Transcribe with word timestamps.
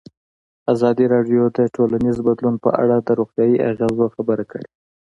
ازادي 0.73 1.05
راډیو 1.13 1.41
د 1.57 1.59
ټولنیز 1.75 2.17
بدلون 2.27 2.55
په 2.63 2.69
اړه 2.81 2.95
د 2.99 3.09
روغتیایي 3.19 3.55
اغېزو 3.69 4.05
خبره 4.15 4.43
کړې. 4.51 4.67